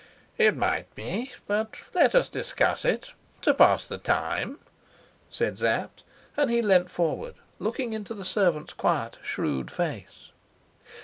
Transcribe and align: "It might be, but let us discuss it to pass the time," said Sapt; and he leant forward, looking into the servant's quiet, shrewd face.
"It 0.39 0.55
might 0.57 0.95
be, 0.95 1.31
but 1.45 1.75
let 1.93 2.15
us 2.15 2.27
discuss 2.27 2.85
it 2.85 3.13
to 3.43 3.53
pass 3.53 3.85
the 3.85 3.99
time," 3.99 4.57
said 5.29 5.59
Sapt; 5.59 6.01
and 6.35 6.49
he 6.49 6.63
leant 6.63 6.89
forward, 6.89 7.35
looking 7.59 7.93
into 7.93 8.15
the 8.15 8.25
servant's 8.25 8.73
quiet, 8.73 9.19
shrewd 9.21 9.69
face. 9.69 10.31